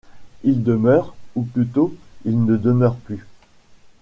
Il 0.43 0.63
demeure... 0.63 1.13
ou 1.35 1.43
plutôt 1.43 1.95
il 2.25 2.43
ne 2.43 2.57
demeure 2.57 2.95
plus... 2.95 3.23